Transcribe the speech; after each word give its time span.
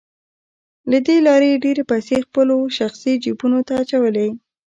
له 0.91 0.97
دې 1.07 1.17
لارې 1.27 1.47
یې 1.51 1.61
ډېرې 1.65 1.83
پیسې 1.91 2.15
خپلو 2.27 2.57
شخصي 2.77 3.13
جیبونو 3.23 3.59
ته 3.67 3.73
اچولې 3.81 4.27